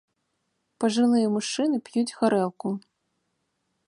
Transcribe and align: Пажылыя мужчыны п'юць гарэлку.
Пажылыя 0.83 1.27
мужчыны 1.35 1.77
п'юць 1.89 2.15
гарэлку. 2.21 2.69